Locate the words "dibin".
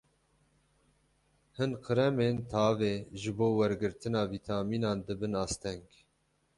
5.07-5.33